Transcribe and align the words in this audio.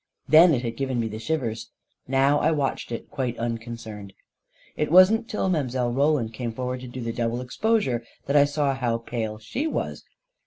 Then 0.27 0.55
it 0.55 0.63
had 0.63 0.77
given 0.77 0.99
me 0.99 1.07
the 1.07 1.19
shivers— 1.19 1.69
now 2.07 2.39
I 2.39 2.49
watched 2.49 2.91
it 2.91 3.11
quite 3.11 3.37
unconcerned. 3.37 4.13
It 4.75 4.91
wasn't 4.91 5.29
till 5.29 5.47
Mile. 5.47 5.91
Roland 5.93 6.33
came 6.33 6.51
forward 6.53 6.79
to 6.79 6.87
do 6.87 7.01
the 7.01 7.13
double 7.13 7.39
exposure 7.39 8.03
that 8.25 8.35
I 8.35 8.45
saw 8.45 8.73
how 8.73 8.97
pale 8.97 9.37
she 9.37 9.67
was. 9.67 10.03